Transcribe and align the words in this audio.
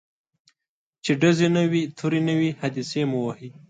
چي 1.03 1.11
ډزي 1.21 1.47
نه 1.55 1.63
وي 1.71 1.81
توری 1.97 2.21
نه 2.27 2.33
وي 2.39 2.49
حادثې 2.59 3.01
مو 3.09 3.19
وهي 3.25 3.49